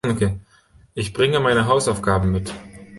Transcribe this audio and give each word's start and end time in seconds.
Ich 0.95 1.13
bringe 1.13 1.39
meine 1.39 1.67
Hausaufgaben 1.67 2.31
mit. 2.31 2.51